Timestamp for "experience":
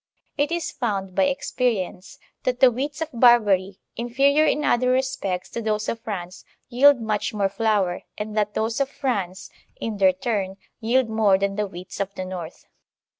1.25-2.17